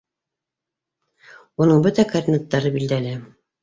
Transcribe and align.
Уның 1.59 1.87
бөтә 1.87 2.09
координаттары 2.17 2.77
билдәле 2.81 3.19